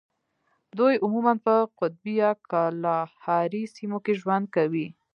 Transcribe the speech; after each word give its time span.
دوی 0.77 0.93
عموماً 1.05 1.33
په 1.45 1.55
قطبي 1.79 2.13
یا 2.23 2.31
کالاهاري 2.51 3.63
سیمو 3.75 3.97
کې 4.05 4.13
ژوند 4.21 4.45
کوي. 4.55 4.87